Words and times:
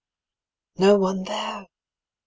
No 0.79 0.97
one 0.97 1.21
there! 1.25 1.67